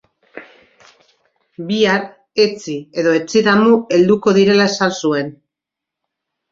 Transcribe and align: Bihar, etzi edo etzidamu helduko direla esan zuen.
Bihar, 1.67 2.01
etzi 2.47 2.79
edo 3.03 3.15
etzidamu 3.21 3.79
helduko 3.99 4.35
direla 4.43 4.71
esan 4.75 5.01
zuen. 5.01 5.35